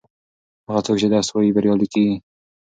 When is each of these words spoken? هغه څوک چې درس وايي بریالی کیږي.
هغه 0.67 0.81
څوک 0.85 0.97
چې 1.01 1.07
درس 1.13 1.27
وايي 1.31 1.55
بریالی 1.55 1.87
کیږي. 1.93 2.15